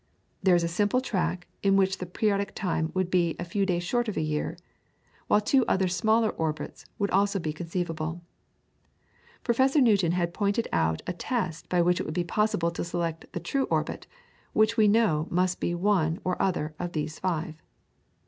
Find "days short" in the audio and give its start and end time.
3.67-4.07